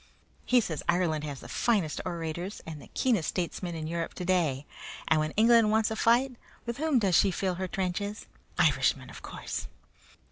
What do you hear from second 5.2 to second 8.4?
England wants to fight, with whom does she fill her trenches?